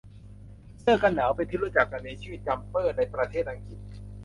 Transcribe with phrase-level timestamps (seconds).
[0.79, 3.79] เสื้อกันหนาวเป็นที่รู้จักกันในชื่อ จั๊มเปอร์ ในประเทษอังกฤษ